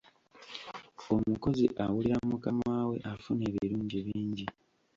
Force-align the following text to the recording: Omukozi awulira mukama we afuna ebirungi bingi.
Omukozi 1.15 1.65
awulira 1.83 2.17
mukama 2.29 2.75
we 2.89 2.97
afuna 3.11 3.43
ebirungi 3.49 3.97
bingi. 4.05 4.45